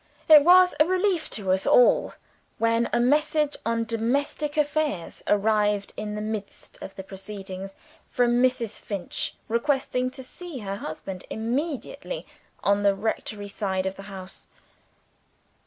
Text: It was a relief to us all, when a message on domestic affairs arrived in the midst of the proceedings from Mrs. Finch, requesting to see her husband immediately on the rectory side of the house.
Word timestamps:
It 0.27 0.43
was 0.43 0.73
a 0.79 0.85
relief 0.87 1.29
to 1.29 1.51
us 1.51 1.67
all, 1.67 2.15
when 2.57 2.89
a 2.91 2.99
message 2.99 3.55
on 3.63 3.83
domestic 3.83 4.57
affairs 4.57 5.21
arrived 5.27 5.93
in 5.95 6.15
the 6.15 6.23
midst 6.23 6.81
of 6.81 6.95
the 6.95 7.03
proceedings 7.03 7.75
from 8.09 8.41
Mrs. 8.41 8.79
Finch, 8.79 9.35
requesting 9.47 10.09
to 10.09 10.23
see 10.23 10.57
her 10.57 10.77
husband 10.77 11.25
immediately 11.29 12.25
on 12.63 12.81
the 12.81 12.95
rectory 12.95 13.47
side 13.47 13.85
of 13.85 13.95
the 13.95 14.01
house. 14.09 14.47